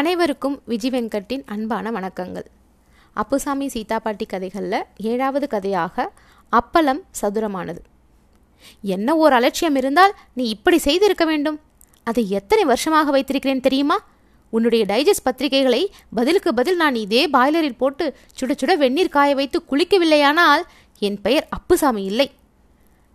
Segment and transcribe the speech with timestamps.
[0.00, 2.44] அனைவருக்கும் விஜய் வெங்கட்டின் அன்பான வணக்கங்கள்.
[3.14, 6.12] அப்புசாமி சீதாபாட்டி கதைகளில் ஏழாவது கதையாக
[6.52, 7.80] அப்பளம் சதுரமானது.
[8.82, 11.60] என்ன ஓர் அலட்சியம் இருந்தால் நீ இப்படி செய்திருக்க வேண்டும்?
[12.04, 13.98] அதை எத்தனை வருஷமாக வைத்திருக்கிறேன் தெரியுமா?
[14.50, 15.82] உன்னுடைய டைஜஸ்ட் பத்திரிகைகளை
[16.14, 20.64] பதிலுக்கு பதில் நான் இதே பாய்லரில் போட்டு சுட சுட வெந்நீர் காய வைத்து குளிக்கவில்லையானால்
[20.98, 22.30] என் பெயர் அப்புசாமி இல்லை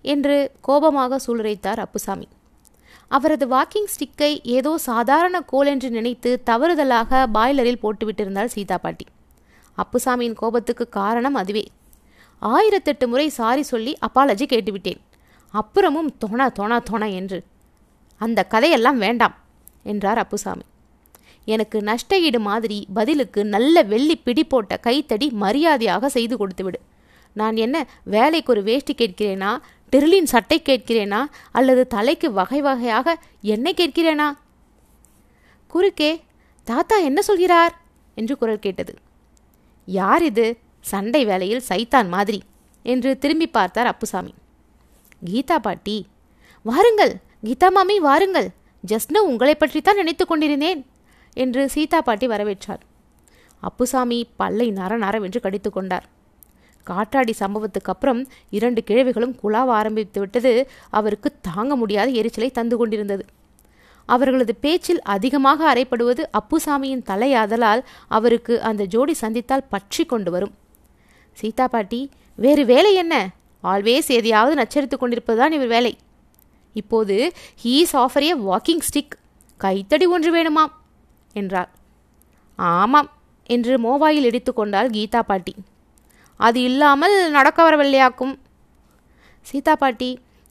[0.01, 2.27] என்று கோபமாக சூளுரைத்தார் அப்புசாமி.
[3.07, 9.05] அவரது வாக்கிங் ஸ்டிக்கை ஏதோ சாதாரண கோல் என்று நினைத்து தவறுதலாக பாய்லரில் போட்டுவிட்டிருந்தாள் சீதா பாட்டி.
[9.77, 11.67] அப்புசாமியின் கோபத்துக்கு காரணம் அதுவே.
[12.41, 15.01] ஆயிரத்தெட்டு முறை சாரி சொல்லி அப்பாலஜி கேட்டுவிட்டேன்.
[15.53, 17.43] அப்புறமும் தொண தொண தொண என்று.
[18.17, 19.35] அந்த கதையெல்லாம் வேண்டாம்
[19.83, 20.65] என்றார் அப்புசாமி.
[21.45, 26.79] எனக்கு நஷ்ட ஈடு மாதிரி பதிலுக்கு நல்ல வெள்ளி பிடி போட்ட கைத்தடி மரியாதையாக செய்து கொடுத்துவிடு.
[27.33, 29.57] நான் என்ன வேலைக்கு ஒரு வேஷ்டி கேட்கிறேனா?
[29.91, 31.25] டெர்லின் சட்டை கேட்கிறேனா?
[31.51, 34.27] அல்லது தலைக்கு வகை வகையாக என்னை கேட்கிறேனா?
[35.67, 36.21] குறுக்கே
[36.63, 37.81] தாத்தா என்ன சொல்கிறார்?
[38.15, 38.93] என்று குரல் கேட்டது.
[39.85, 40.57] யார் இது?
[40.79, 42.43] சண்டை வேலையில் சைத்தான் மாதிரி
[42.83, 44.33] என்று திரும்பி பார்த்தார் அப்புசாமி.
[45.25, 46.07] கீதா பாட்டி
[46.63, 48.49] வாருங்கள் கீதா மாமி வாருங்கள்.
[48.83, 50.85] ஜஸ்னு உங்களை பற்றித்தான் நினைத்து கொண்டிருந்தேன்
[51.33, 52.83] என்று சீதா பாட்டி வரவேற்றார்.
[53.59, 56.05] அப்புசாமி பல்லை நர நரவென்று கடித்து கொண்டார்.
[56.89, 58.21] காற்றாடி சம்பவத்துக்கு அப்புறம்
[58.57, 60.53] இரண்டு கிழவிகளும் குழாவ ஆரம்பித்து விட்டது.
[60.97, 63.25] அவருக்கு தாங்க முடியாத எரிச்சலை தந்து கொண்டிருந்தது.
[64.09, 67.81] அவர்களது பேச்சில் அதிகமாக அறைப்படுவது அப்புசாமியின் தலையாதலால்
[68.17, 70.53] அவருக்கு அந்த ஜோடி சந்தித்தால் பற்றி கொண்டு வரும்.
[71.37, 72.01] சீதா பாட்டி
[72.35, 73.15] வேறு வேலை என்ன?
[73.63, 75.93] ஆல்வேஸ் எதையாவது நச்சரித்து கொண்டிருப்பதுதான் இவர் வேலை.
[76.75, 77.15] இப்போது
[77.63, 79.15] he's after a walking stick
[79.61, 80.73] கைத்தடி ஒன்று வேணுமாம்
[81.33, 81.69] என்றார்
[82.59, 83.09] ஆமாம்
[83.49, 85.53] என்று மோவாயில் இடித்துக்கொண்டாள் கீதா பாட்டி.
[86.39, 88.33] அது இல்லாமல் நடக்க வரவில்லையாக்கும்.
[89.45, 90.09] சீதா பாட்டி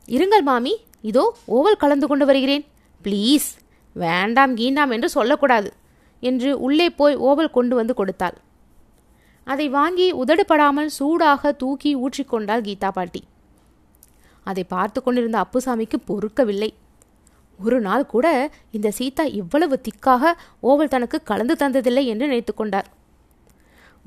[0.09, 0.73] இருங்கள் மாமி
[1.11, 1.25] இதோ
[1.57, 2.65] ஓவல் கலந்து கொண்டு வருகிறேன்.
[3.05, 3.49] ப்ளீஸ்
[3.97, 5.71] வேண்டாம் கீண்டாம் என்று சொல்லக்கூடாது
[6.23, 8.37] என்று உள்ளே போய் ஓவல் கொண்டு வந்து கொடுத்தாள்.
[9.47, 13.23] அதை வாங்கி உதடுபடாமல் சூடாக தூக்கி ஊற்றிக்கொண்டாள் கீதா பாட்டி.
[14.47, 16.71] அதை பார்த்து கொண்டிருந்த அப்புசாமிக்கு பொறுக்கவில்லை.
[17.59, 18.27] ஒரு நாள் கூட
[18.77, 20.33] இந்த சீதா இவ்வளவு திக்காக
[20.71, 22.89] ஓவல் தனக்கு கலந்து தந்ததில்லை என்று நினைத்து கொண்டார்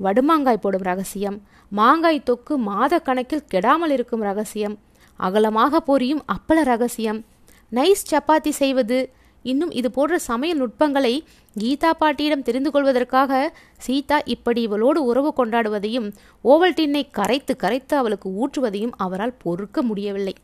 [0.00, 1.38] வடுமாங்காய் போடும் ரகசியம்
[1.70, 4.78] மாங்காய் தொக்கு மாத கணக்கில் கெடாமல் இருக்கும் ரகசியம்.
[5.16, 7.24] அகலமாக பொரியும் அப்பள ரகசியம்.
[7.72, 9.12] நைஸ் சப்பாத்தி செய்வது
[9.42, 11.24] இன்னும் இது போன்ற சமையல் நுட்பங்களை
[11.58, 16.12] கீதா பாட்டியிடம் தெரிந்து கொள்வதற்காக சீதா இப்படி இவளோடு உறவு கொண்டாடுவதையும்
[16.44, 20.34] ஓவல்டின்னை கரைத்து கரைத்து அவளுக்கு ஊற்றுவதையும் அவரால் பொறுக்க முடியவில்லை.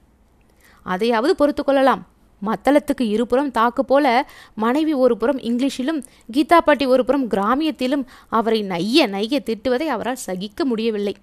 [0.82, 2.06] அதையாவது பொறுத்து கொள்ளலாம்.
[2.46, 9.06] மத்தளத்துக்கு இருபுறம் தாக்கு போல மனைவி ஒரு புறம் இங்கிலீஷிலும் கீதா பாட்டி ஒரு புறம் கிராமியத்திலும் அவரை நைய
[9.06, 11.16] நைய திட்டுவதை அவரால் சகிக்க முடியவில்லை.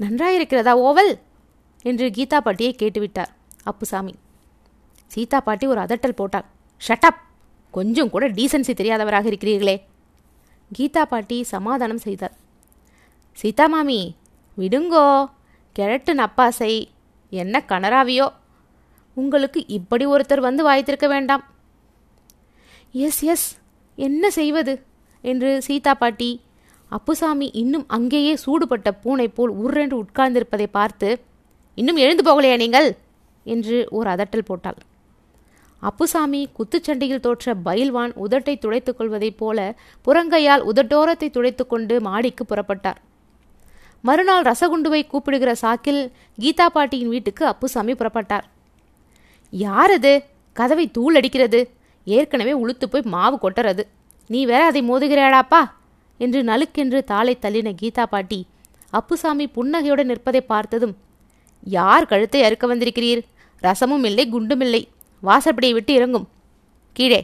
[0.00, 1.18] நன்றாயிருக்கிறதா ஓவல்?
[1.82, 4.14] என்று கீதா பாட்டியை கேட்டுவிட்டார் அப்புசாமி.
[5.06, 6.44] சீதா பாட்டி ஒரு அதட்டல் போட்டாள்.
[6.88, 7.18] ஷட்டப்
[7.70, 9.82] கொஞ்சம் கூட டீசன்சி தெரியாதவராக இருக்கிறீர்களே.
[10.78, 12.36] கீதா பாட்டி சமாதானம் செய்தார்
[13.32, 14.16] சீதா மாமி
[14.58, 15.30] விடுங்கோ.
[15.72, 16.84] கிழட்டு நப்பாசை
[17.30, 18.28] என்ன கனராவியோ
[19.14, 21.44] உங்களுக்கு இப்படி ஒருத்தர் வந்து வாய்த்திருக்க வேண்டாம்.
[22.92, 23.58] எஸ் எஸ்
[23.96, 24.82] என்ன செய்வது?
[25.20, 26.40] என்று சீதா பாட்டி
[26.88, 31.20] அப்புசாமி இன்னும் அங்கேயே சூடுபட்ட பூனை போல் உர்ரென்று உட்கார்ந்திருப்பதை பார்த்து
[31.74, 32.96] இன்னும் எழுந்து போகலையா நீங்கள்?
[33.44, 34.76] என்று ஒரு அதட்டல் போட்டாள்.
[35.80, 39.74] அப்புசாமி குத்துச்சண்டையில் தோற்ற பயில்வான் உதட்டை துடைத்துக் கொள்வதைப் போல
[40.04, 43.00] புறங்கையால் உதட்டோரத்தை துடைத்துக்கொண்டு மாடிக்கு புறப்பட்டார்.
[44.02, 48.46] மறுநாள் ரசகுண்டுவை கூப்பிடுகிற சாக்கில் கீதா பாட்டியின் வீட்டுக்கு அப்புசாமி புறப்பட்டார்.
[49.52, 50.12] யார் அது
[50.52, 51.60] கதவை தூள் அடிக்கிறது.
[52.04, 53.82] ஏற்கனவே உளுத்து போய் மாவு கொட்டுறது.
[54.26, 55.60] நீ வேற அதை மோதுகிறாடாப்பா
[56.18, 58.46] என்று நலுக்கென்று தாளை தள்ளின கீதா பாட்டி
[58.90, 60.94] அப்புசாமி புன்னகையுடன் நிற்பதை பார்த்ததும்
[61.64, 63.20] யார் கழுத்தை அறுக்க வந்திருக்கிறீர்?
[63.62, 64.88] ரசமும் இல்லை குண்டும் இல்லை.
[65.22, 66.28] வாசப்படியை விட்டு இறங்கும்.
[66.92, 67.20] கீழே.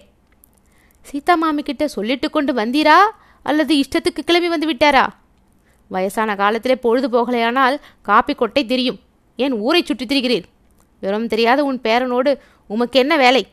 [1.00, 2.98] சீதா மாமி கிட்ட சொல்லிட்டு கொண்டு வந்தீரா?
[3.42, 5.08] அல்லது இஷ்டத்துக்கு கிளம்பி வந்து விட்டாரா?
[5.88, 8.98] வயசான காலத்திலே பொழுது போகலையானால் காப்பி கொட்டை தெரியும்.
[9.36, 10.44] ஏன் ஊரை சுற்றித் திரிகிறீர்?
[10.98, 13.48] விவரம் தெரியாத உன் பேரனோடு உமக்கு என்ன வேலை?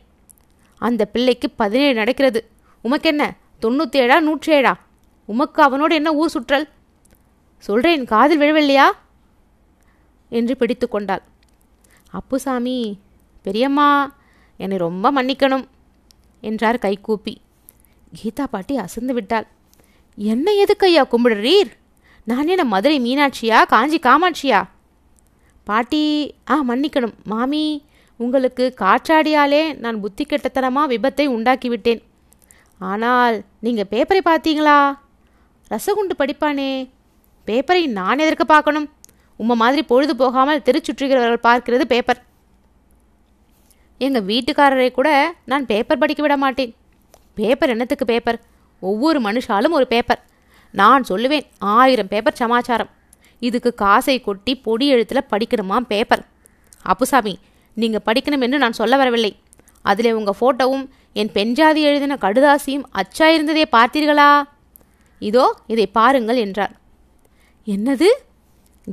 [0.78, 2.50] அந்த பிள்ளைக்கு பதினேழு நடக்கிறது.
[2.84, 3.36] உமக்கென்ன?
[3.62, 4.72] தொண்ணூற்றி ஏழா நூற்றி ஏழா
[5.26, 6.68] உமக்கு அவனோடு என்ன ஊர் சுற்றல்?
[7.58, 8.86] சொல்கிறேன் காதில் விழவில்லையா?
[10.28, 11.22] என்று பிடித்து கொண்டாள்.
[12.10, 12.98] அப்புசாமி
[13.42, 14.16] பெரியம்மா
[14.56, 15.66] என்னை ரொம்ப மன்னிக்கணும்
[16.40, 17.34] என்றார் கைகூப்பி.
[18.18, 19.46] கீதா பாட்டி அசந்து விட்டாள்.
[20.16, 21.70] என்ன எதுக்கையா கும்பிடுறீர்?
[22.24, 24.60] நான் என்ன மதுரை மீனாட்சியா காஞ்சி காமாட்சியா?
[25.68, 26.02] பாட்டி
[26.52, 27.14] ஆ மன்னிக்கணும்.
[27.32, 27.64] மாமி
[28.20, 32.02] உங்களுக்கு காற்றாடியாலே நான் புத்தி கெட்டத்தனமாக விபத்தை உண்டாக்கிவிட்டேன்.
[32.90, 34.78] ஆனால் நீங்கள் பேப்பரை பார்த்தீங்களா?
[35.72, 36.70] ரசகுண்டு படிப்பானே.
[37.48, 38.88] பேப்பரை நான் எதற்கு பார்க்கணும்?
[39.42, 42.20] உம்மை மாதிரி பொழுது போகாமல் திருச்சுற்றுகிறவர்கள் பார்க்கிறது பேப்பர்.
[44.06, 45.10] எங்கள் வீட்டுக்காரரை கூட
[45.50, 46.72] நான் பேப்பர் படிக்க விட மாட்டேன்.
[47.38, 48.38] பேப்பர் என்னத்துக்கு பேப்பர்?
[48.82, 50.22] ஒவ்வொரு மனுஷாலும் ஒரு பேப்பர்.
[50.80, 52.90] நான் சொல்லுவேன் ஆயிரம் பேப்பர் சமாச்சாரம்.
[53.38, 56.24] இதுக்கு காசை கொட்டி பொடி எழுத்தில் படிக்கணுமா பேப்பர்
[56.82, 57.38] அப்புசாமி
[57.74, 59.36] நீங்கள் படிக்கணும் என்று நான் சொல்ல வரவில்லை.
[59.82, 64.42] அதிலே உங்கள் ஃபோட்டோவும் என் பெண்ஜாதி எழுதின கடுதாசியும் அச்சாயிருந்ததே பார்த்தீர்களா?
[65.18, 66.74] இதோ இதை பாருங்கள் என்றார்.
[67.66, 68.08] என்னது?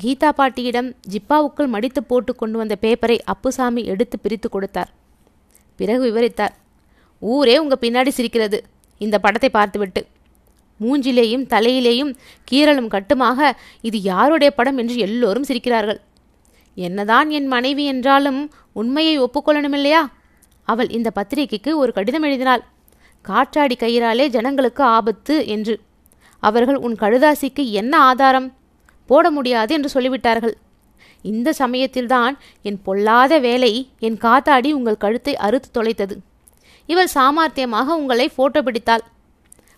[0.04, 4.92] கீதா பாட்டியிடம் ஜிப்பாவுக்குள் மடித்து போட்டு கொண்டு வந்த பேப்பரை அப்புசாமி எடுத்து பிரித்து கொடுத்தார்.
[5.76, 6.54] பிறகு விவரித்தார்.
[7.20, 8.64] ஊரே உங்கள் பின்னாடி சிரிக்கிறது.
[8.98, 10.08] இந்த படத்தை பார்த்துவிட்டு.
[10.84, 12.12] மூஞ்சிலேயும் தலையிலேயும்
[12.48, 13.52] கீரலும் கட்டுமாக
[13.82, 16.00] இது யாருடைய படம் என்று எல்லோரும் சிரிக்கிறார்கள்.
[16.78, 18.42] என்னதான் என் மனைவி என்றாலும்
[18.74, 20.04] உண்மையை ஒப்புக்கொள்ளணுமில்லையா?
[20.68, 22.64] அவள் இந்த பத்திரிகைக்கு ஒரு கடிதம் எழுதினாள்.
[23.26, 25.76] காற்றாடி கயிறாலே ஜனங்களுக்கு ஆபத்து என்று.
[26.44, 28.48] அவர்கள் உன் கழுதாசிக்கு என்ன ஆதாரம்?
[29.10, 30.56] போட முடியாது என்று சொல்லிவிட்டார்கள்.
[31.26, 36.16] இந்த சமயத்தில்தான் என் பொல்லாத வேலை என் காத்தாடி உங்கள் கழுத்தை அறுத்து தொலைத்தது.
[36.90, 39.04] இவள் சாமர்த்தியமாக உங்களை போட்டோ பிடித்தாள்.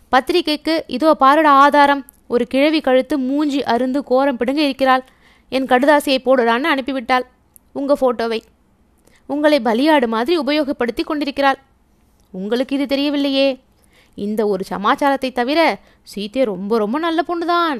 [0.09, 2.03] பத்திரிகைக்கு இதோ பாருட ஆதாரம்.
[2.27, 5.03] ஒரு கிழவி கழுத்து மூஞ்சி அருந்து கோரம் பிடுங்க இருக்கிறாள்.
[5.49, 7.25] என் கடுதாசியை போடுறான்னு அனுப்பிவிட்டாள்.
[7.71, 8.39] உங்க போட்டோவை.
[9.29, 11.59] உங்களை பலியாடு மாதிரி உபயோகப்படுத்தி கொண்டிருக்கிறாள்.
[12.33, 13.47] உங்களுக்கு இது தெரியவில்லையே.
[14.17, 15.59] இந்த ஒரு சமாச்சாரத்தை தவிர
[16.15, 17.79] சீத்தே ரொம்ப ரொம்ப நல்ல பொண்ணுதான்.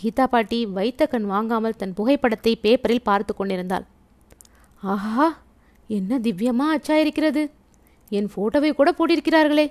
[0.00, 3.84] கீதா பாட்டி வைத்த கண் வாங்காமல் தன் புகைப்படத்தை பேப்பரில் பார்த்து கொண்டிருந்தாள்.
[4.82, 5.26] ஆஹா
[5.86, 7.42] என்ன திவ்யமா அச்சா இருக்கிறது.
[8.08, 9.66] என் போட்டோவை கூட போட்டிருக்கிறார்களே.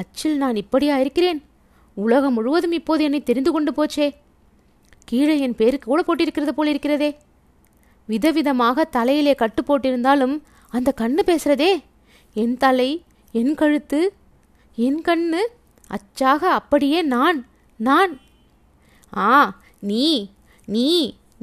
[0.00, 1.40] அச்சில் நான் இப்படியா இருக்கிறேன்?
[1.94, 4.08] உலகம் முழுவதும் இப்போது என்னை தெரிந்து கொண்டு போச்சே.
[5.04, 7.10] கீழே என் பேருக்கு கூட போட்டிருக்கிறது போல் இருக்கிறதே.
[8.08, 10.36] விதவிதமாக தலையிலே கட்டு போட்டிருந்தாலும்
[10.72, 11.70] அந்த கண்ணு பேசுறதே.
[12.34, 12.90] என் தலை
[13.40, 14.00] என் கழுத்து
[14.86, 15.42] என் கண்ணு.
[15.96, 17.38] அச்சாக அப்படியே நான்
[17.76, 18.12] நான்.
[19.16, 19.30] ஆ
[19.90, 20.06] நீ
[20.76, 20.88] நீ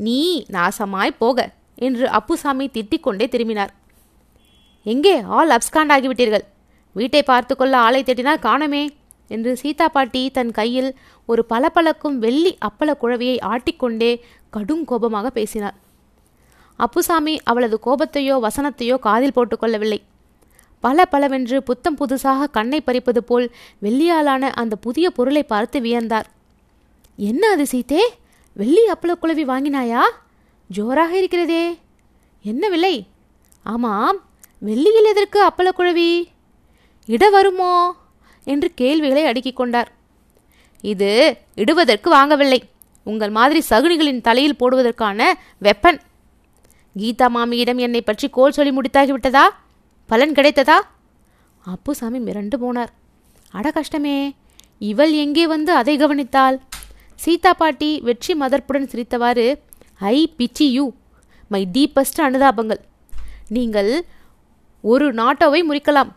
[0.08, 0.20] நீ
[0.56, 1.48] நாசமாய் போக
[1.88, 3.74] என்று அப்புசாமி திட்டிக் கொண்டே திரும்பினார்.
[4.84, 6.46] எங்கே ஆல் அப்ஸ்காண்ட் ஆகிவிட்டீர்கள்
[6.96, 8.84] வீட்டை பார்த்து கொள்ள ஆளை தேடினால் காணமே
[9.32, 10.90] என்று சீதா பாட்டி தன் கையில்
[11.30, 14.12] ஒரு பளபளக்கும் வெள்ளி அப்பள குழவியை ஆட்டிக்கொண்டே
[14.50, 15.78] கடும் கோபமாக பேசினார்
[16.80, 20.00] அப்புசாமி அவளது கோபத்தையோ வசனத்தையோ காதில் போட்டுக்கொள்ளவில்லை
[20.84, 23.46] பல பலவென்று புத்தம் புதுசாக கண்ணை பறிப்பது போல்
[23.82, 26.28] வெள்ளியாலான அந்த புதிய பொருளை பார்த்து வியந்தார்.
[27.20, 28.02] என்ன அது சீத்தே
[28.54, 30.04] வெள்ளி அப்பள குழவி வாங்கினாயா?
[30.70, 31.64] ஜோராக இருக்கிறதே.
[32.46, 32.96] என்ன விலை?
[33.64, 34.20] ஆமாம்.
[34.60, 36.12] வெள்ளியில் எதற்கு அப்பள குழவி?
[37.14, 37.72] இட வருமோ
[38.48, 39.90] என்று கேள்விகளை அடுக்கிக் கொண்டார்.
[40.84, 41.10] இது
[41.62, 42.60] இடுவதற்கு வாங்கவில்லை.
[43.08, 45.20] உங்கள் மாதிரி சகுனிகளின் தலையில் போடுவதற்கான
[45.66, 46.00] வெப்பன்.
[46.96, 49.46] கீதா மாமியிடம் என்னை பற்றி கோல் சொல்லி முடித்தாகிவிட்டதா
[50.10, 50.78] பலன் கிடைத்ததா?
[51.74, 52.92] அப்புசாமி மிரண்டு போனார்.
[53.58, 54.18] அட கஷ்டமே
[54.92, 56.58] இவள் எங்கே வந்து அதை கவனித்தாள்?
[57.20, 59.48] சீதா பாட்டி வெற்றி மதர்ப்புடன் சிரித்தவாறு
[60.14, 60.86] ஐ பிச்சி யூ
[61.54, 62.82] மை டீப்பஸ்ட் அனுதாபங்கள்.
[63.56, 63.92] நீங்கள்
[64.84, 66.12] ஒரு நாட்டோவை முறிக்கலாம்.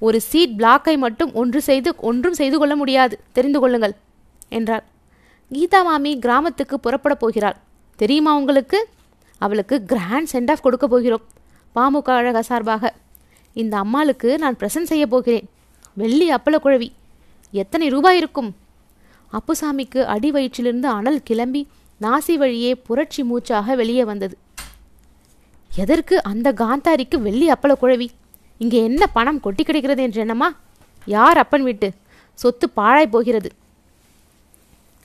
[0.00, 3.20] ஒரு சீட் பிளாக்கை மட்டும் ஒன்று செய்து ஒன்றும் செய்து கொள்ள முடியாது.
[3.32, 3.94] தெரிந்து கொள்ளுங்கள்
[4.48, 4.84] என்றார்
[5.52, 7.56] கீதா மாமி கிராமத்துக்கு புறப்பட போகிறாள்.
[7.96, 8.88] தெரியுமா உங்களுக்கு?
[9.38, 11.22] அவளுக்கு கிராண்ட் சென்ட் ஆஃப் கொடுக்க போகிறோம்
[11.74, 12.94] பாமுக அழக சார்பாக.
[13.54, 15.48] இந்த அம்மாளுக்கு நான் பிரசன்ட் செய்ய போகிறேன்.
[15.94, 16.88] வெள்ளி அப்பள குழவி.
[17.50, 18.56] எத்தனை ரூபாய் இருக்கும்?
[19.32, 21.68] அப்புசாமிக்கு அடி வயிற்றிலிருந்து அனல் கிளம்பி
[22.00, 24.38] நாசி வழியே புரட்சி மூச்சாக வெளியே வந்தது.
[25.76, 28.08] எதற்கு அந்த காந்தாரிக்கு வெள்ளி அப்பள குழவி?
[28.62, 30.48] இங்கே என்ன பணம் கொட்டி கிடைக்கிறது என்று என்னம்மா?
[31.06, 31.88] யார் அப்பன் வீட்டு?
[32.38, 33.50] சொத்து பாழாய் போகிறது.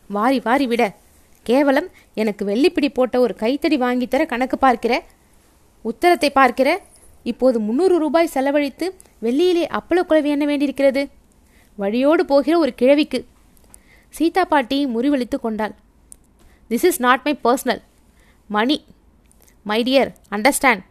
[0.07, 0.83] வாரி வாரி விட.
[1.43, 4.93] கேவலம் எனக்கு வெள்ளிப்பிடி போட்ட ஒரு கைத்தடி வாங்கித்தர கணக்கு பார்க்கிற?
[5.85, 6.69] உத்தரத்தை பார்க்கிற?
[7.23, 8.87] இப்போது முந்நூறு ரூபாய் செலவழித்து
[9.21, 11.03] வெள்ளியிலே அப்பள குழவி என்ன வேண்டியிருக்கிறது?
[11.75, 13.21] வழியோடு போகிற ஒரு கிழவிக்கு.
[14.09, 15.73] சீதா பாட்டி முறிவளித்து கொண்டாள்.
[16.69, 17.81] This is not my personal
[18.47, 18.77] money
[19.63, 20.83] my dear understand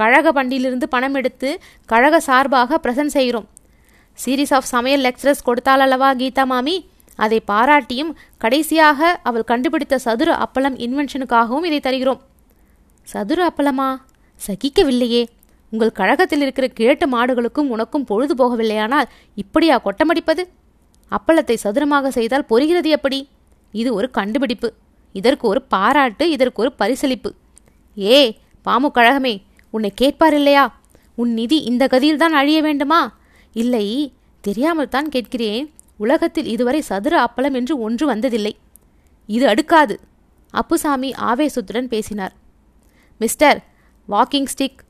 [0.00, 1.50] கழக பண்டிலிருந்து பணம் எடுத்து
[1.92, 3.46] கழக சார்பாக பிரசன்ட் செய்கிறோம்.
[4.18, 6.76] சீரீஸ் ஆஃப் சமையல் லெக்சரஸ் கொடுத்தாள் அல்லவா கீதா மாமி?
[7.24, 8.10] அதை பாராட்டியும்
[8.42, 12.20] கடைசியாக அவள் கண்டுபிடித்த சதுர அப்பளம் இன்வென்ஷனுக்காகவும் இதை தருகிறோம்.
[13.12, 13.88] சதுர அப்பளமா?
[14.46, 15.22] சகிக்கவில்லையே.
[15.72, 19.08] உங்கள் கழகத்தில் இருக்கிற கிழட்டு மாடுகளுக்கும் உனக்கும் பொழுது போகவில்லையானால்
[19.42, 20.42] இப்படியா கொட்டமடிப்பது?
[21.16, 23.18] அப்பளத்தை சதுரமாக செய்தால் பொரிகிறது எப்படி?
[23.80, 24.68] இது ஒரு கண்டுபிடிப்பு.
[25.14, 27.30] இதற்கு ஒரு பாராட்டு இதற்கு ஒரு பரிசளிப்பு.
[27.98, 28.18] ஏ
[28.64, 29.34] பாமு கழகமே
[29.76, 30.64] உன்னை கேட்பார் இல்லையா
[31.20, 33.00] உன் நிதி இந்த கதியில்தான் அழிய வேண்டுமா?
[33.62, 33.86] இல்லை
[34.44, 35.66] தெரியாமல் தான் கேட்கிறேன்.
[36.04, 38.52] உலகத்தில் இதுவரை சதுர அப்பளம் என்று ஒன்று வந்ததில்லை.
[39.28, 39.94] இது அடுக்காது.
[40.54, 42.34] அப்புசாமி ஆவேசத்துடன் பேசினார்.
[43.20, 43.58] Mister
[44.08, 44.80] walking stick.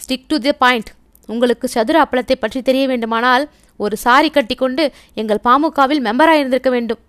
[0.00, 0.90] Stick to the point.
[1.28, 3.44] உங்களுக்கு சதுர அப்பளத்தை பற்றி தெரிய வேண்டுமானால்
[3.80, 4.84] ஒரு சாரி கட்டிக்கொண்டு
[5.20, 7.00] எங்கள் பாமுகாவில் மெம்பராக இருந்திருக்க வேண்டும்.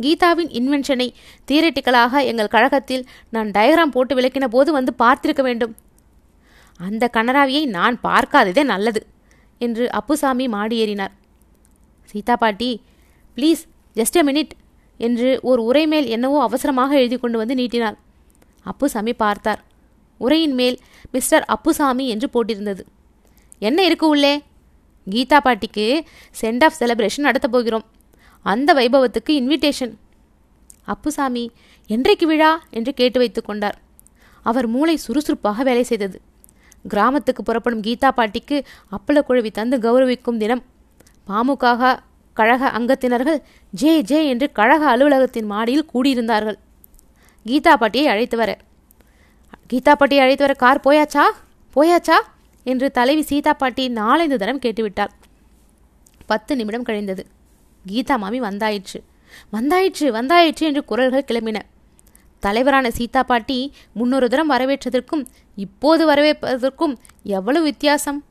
[0.00, 1.08] கீதாவின் இன்வென்ஷனை
[1.48, 5.74] தியரட்டிக்கலாக எங்கள் கழகத்தில் நான் டயக்ராம் போட்டு விளக்கின போது வந்து பார்த்திருக்க வேண்டும்.
[6.80, 9.06] அந்த கனராவியை நான் பார்க்காததே நல்லது
[9.58, 11.14] என்று அப்புசாமி மாடியேறினார்
[12.04, 12.82] சீதா பாட்டி
[13.36, 13.62] ப்ளீஸ்
[13.96, 14.54] ஜஸ்ட் எ மினிட்
[15.00, 17.98] என்று ஒரு உரை மேல் என்னவோ அவசரமாக எழுதி கொண்டு வந்து நீட்டினார்
[18.62, 19.60] அப்புசாமி பார்த்தார்.
[20.18, 20.76] உரையின் மேல்
[21.12, 22.82] மிஸ்டர் அப்புசாமி என்று போட்டிருந்தது.
[23.58, 24.44] என்ன இருக்கு உள்ளே?
[25.10, 26.04] கீதா பாட்டிக்கு
[26.40, 27.86] சென்ட் ஆஃப் செலிப்ரேஷன் நடத்தப் போகிறோம்.
[28.42, 29.94] அந்த வைபவத்துக்கு இன்விடேஷன்.
[30.84, 31.44] அப்புசாமி
[31.86, 32.50] என்றைக்கு விழா?
[32.70, 33.78] என்று கேட்டு வைத்து கொண்டார்.
[34.42, 36.20] அவர் மூளை சுறுசுறுப்பாக வேலை செய்தது.
[36.88, 40.62] கிராமத்துக்கு புறப்படும் கீதா பாட்டிக்கு அப்பள குழவி தந்து கௌரவிக்கும் தினம்.
[41.28, 41.98] பாமுக
[42.32, 46.58] கழக அங்கத்தினர்கள் ஜே ஜே என்று கழக அலுவலகத்தின் மாடியில் கூடியிருந்தார்கள்.
[47.46, 48.58] கீதா பாட்டியை அழைத்து வர.
[49.72, 51.24] கீதா பாட்டியை அழைத்து வர கார் போயாச்சா?
[51.74, 52.16] போயாச்சா?
[52.64, 55.10] என்று தலைவி சீதா பாட்டி நாலைந்து தரம் கேட்டுவிட்டாள்.
[56.26, 57.24] பத்து நிமிடம் கழிந்தது.
[57.88, 59.02] கீதா மாமி வந்தாயிற்று.
[59.52, 61.56] வந்தாயிற்று வந்தாயிற்று என்று குரல்கள் கிளம்பின.
[62.40, 68.24] தலைவரான சீதா பாட்டி முன்னொரு தரம் வரவேற்றதற்கும் இப்போது வரவேற்பதற்கும் எவ்வளவு வித்தியாசம்?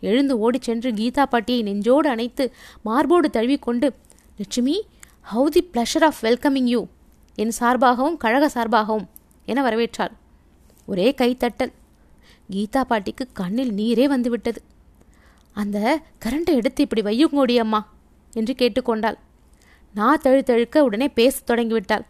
[0.00, 2.52] எழுந்து ஓடிச் சென்று கீதா பாட்டியை நெஞ்சோடு அணைத்து
[2.82, 3.94] மார்போடு தழுவிக்கொண்டு
[4.36, 4.86] Lakshmi
[5.34, 6.86] how the pleasure of welcoming you
[7.34, 9.06] என் சார்பாகவும் கழக சார்பாகவும்
[9.44, 10.10] என வரவேற்றாள்.
[10.86, 11.72] ஒரே கைத்தட்டல்.
[12.50, 14.62] கீதா பாட்டிக்கு கண்ணில் நீரே வந்துவிட்டது.
[15.52, 17.92] அந்த கரண்டை எடுத்து இப்படி வையுங்கோடி அம்மா
[18.32, 19.18] என்று கேட்டுக்கொண்டாள்.
[19.94, 22.04] நான் தழுத்தழுக்க உடனே பேசத் தொடங்கிவிட்டாள்.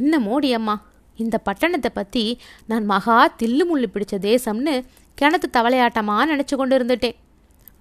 [0.00, 0.74] என்ன மோடி அம்மா?
[1.22, 2.24] இந்த பட்டணத்தை பற்றி
[2.70, 4.74] நான் மகா தில்லு முள்ளு பிடிச்ச தேசம்னு
[5.18, 7.18] கிணத்து தவளையாட்டமாக நினச்சி கொண்டு இருந்துட்டேன்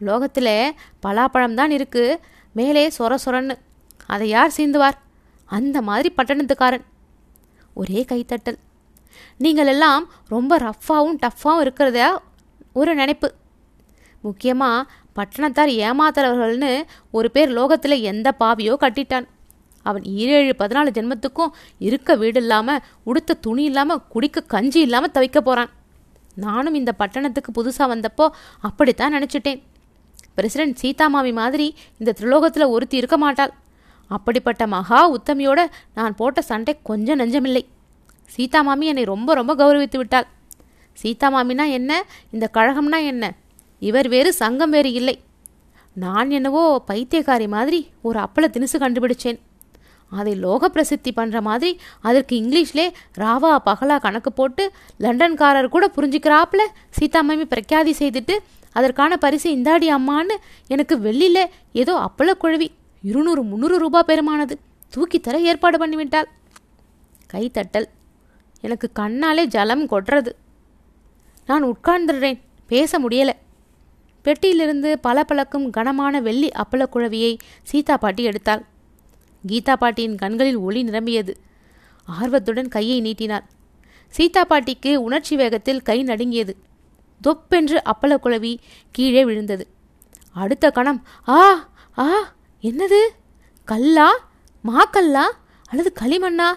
[0.08, 0.54] லோகத்தில்
[1.04, 2.20] பலாப்பழம் தான் இருக்குது
[2.58, 3.56] மேலே சொர சொரன்னு.
[4.14, 4.98] அதை யார் சீந்துவார்?
[5.58, 6.86] அந்த மாதிரி பட்டணத்துக்காரன்.
[7.82, 8.58] ஒரே கைத்தட்டல்.
[9.44, 10.04] நீங்கள் எல்லாம்
[10.34, 12.10] ரொம்ப ரஃப்பாகவும் டஃப்பாகவும் இருக்கிறதா
[12.80, 13.30] ஒரு நினைப்பு.
[14.26, 16.72] முக்கியமாக பட்டணத்தார் ஏமாத்துறவர்கள்னு
[17.18, 19.28] ஒரு பேர் லோகத்தில் எந்த பாவியோ கட்டிட்டான்.
[19.90, 21.54] அவன் ஈரேழு பதினாலு ஜென்மத்துக்கும்
[21.88, 25.72] இருக்க வீடு இல்லாமல் உடுத்த துணி இல்லாமல் குடிக்க கஞ்சி இல்லாமல் தவிக்க போகிறான்
[26.44, 28.26] நானும் இந்த பட்டணத்துக்கு புதுசாக வந்தப்போ
[28.68, 29.62] அப்படித்தான் நினச்சிட்டேன்.
[30.36, 31.66] பிரசிடென்ட் சீதாமாமி மாதிரி
[32.00, 33.52] இந்த திரிலோகத்தில் ஒருத்தி இருக்க மாட்டாள்.
[34.12, 35.60] அப்படிப்பட்ட மகா உத்தமியோட
[35.94, 37.64] நான் போட்ட சண்டை கொஞ்சம் நெஞ்சமில்லை.
[38.36, 40.28] சீதாமாமி என்னை ரொம்ப ரொம்ப கௌரவித்து விட்டாள்.
[41.02, 41.92] சீதாமாமினா என்ன?
[42.32, 43.24] இந்த கழகம்னா என்ன?
[43.80, 45.16] இவர் வேறு சங்கம் வேறு இல்லை.
[45.96, 49.40] நான் என்னவோ பைத்தியக்காரி மாதிரி ஒரு அப்பள தினுசு கண்டுபிடிச்சேன்.
[50.20, 52.86] அதை லோக பிரசித்தி பண்ணுற மாதிரி அதற்கு இங்கிலீஷ்லே
[53.18, 54.64] ராவா பகலா கணக்கு போட்டு
[55.00, 56.64] லண்டன்காரர் கூட புரிஞ்சுக்கிறாப்புல.
[57.00, 58.38] சீதாமாமி பிரக்யாதி செய்துட்டு
[58.78, 60.36] அதற்கான பரிசு இந்தாடி அம்மான்னு
[60.68, 62.68] எனக்கு வெள்ளியில் ஏதோ அப்பள குழவி
[63.02, 64.56] இருநூறு முந்நூறு ரூபா பெருமானது
[64.96, 66.30] தூக்கித்தர ஏற்பாடு பண்ணிவிட்டாள்
[67.34, 67.88] கைத்தட்டல்
[68.68, 70.32] எனக்கு கண்ணாலே ஜலம் கொட்டுறது
[71.50, 72.40] நான் உட்கார்ந்துடுறேன்.
[72.68, 73.34] பேச முடியலை.
[74.26, 77.32] பெட்டியிலிருந்து பல பழக்கும் கனமான வெள்ளி அப்பளக்குழவியை
[77.64, 78.62] சீதா பாட்டி எடுத்தாள்.
[79.48, 81.38] கீதா பாட்டியின் கண்களில் ஒளி நிரம்பியது.
[82.06, 83.50] ஆர்வத்துடன் கையை நீட்டினார்.
[84.08, 86.56] சீதா பாட்டிக்கு உணர்ச்சி வேகத்தில் கை நடுங்கியது.
[87.22, 88.58] தொப்பென்று அப்பளக்குழவி
[88.92, 89.68] கீழே விழுந்தது.
[90.32, 93.08] அடுத்த கணம் ஆ ஆ என்னது?
[93.66, 94.30] கல்லா?
[94.64, 95.24] மாக்கல்லா?
[95.66, 96.54] அல்லது களிமண்ணா?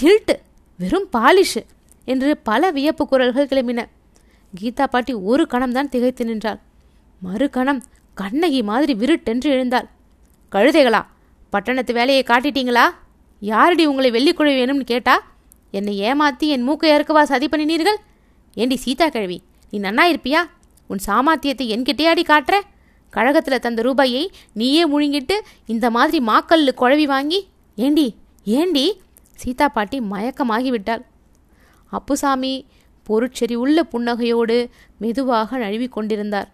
[0.00, 0.36] கில்ட்டு
[0.78, 1.62] வெறும் பாலிஷு
[2.04, 3.86] என்று பல வியப்பு குரல்கள் கிளம்பின.
[4.60, 6.60] கீதா பாட்டி ஒரு கணம்தான் திகைத்து நின்றாள்.
[7.20, 7.82] மறு கணம்
[8.14, 9.88] கண்ணகி மாதிரி விருட்டென்று எழுந்தாள்.
[10.52, 11.12] கழுதைகளா
[11.54, 12.84] பட்டணத்து வேலையை காட்டிட்டீங்களா?
[13.42, 15.14] யாரடி உங்களை வெள்ளிக்குழி வேணும்னு கேட்டா?
[15.78, 17.98] என்னை ஏமாத்தி என் மூக்கை இறக்கவா சதி பண்ணினீர்கள்?
[18.56, 19.38] ஏண்டி சீதா கிழவி
[19.72, 20.40] நீ நன்னா இருப்பியா?
[20.90, 22.56] உன் சாமாத்தியத்தை என்கிட்டயாடி காட்டுற?
[23.12, 24.22] கழகத்தில் தந்த ரூபாயை
[24.60, 27.40] நீயே முழுங்கிட்டு இந்த மாதிரி மாக்கல்லு குழவி வாங்கி?
[27.76, 28.06] ஏண்டி
[28.58, 28.86] ஏண்டி?
[29.42, 31.02] சீதா பாட்டி மயக்கமாகிவிட்டாள்.
[31.92, 32.54] அப்புசாமி
[33.06, 34.56] பொருட்செறி உள்ள புன்னகையோடு
[34.98, 36.48] மெதுவாக நழுவி கொண்டிருந்தார்